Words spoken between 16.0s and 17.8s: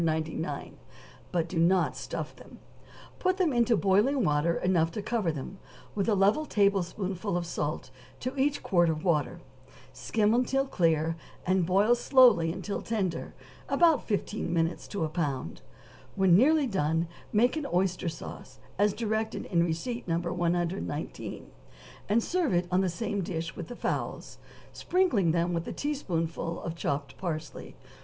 when nearly done, make an